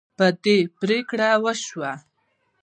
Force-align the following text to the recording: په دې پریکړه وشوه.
په 0.17 0.25
دې 0.43 0.57
پریکړه 0.79 1.29
وشوه. 1.43 1.91